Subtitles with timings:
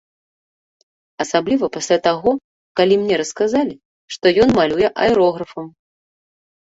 [1.25, 2.31] Асабліва пасля таго,
[2.81, 3.75] калі мне расказалі,
[4.17, 5.65] што ён малюе аэрографам.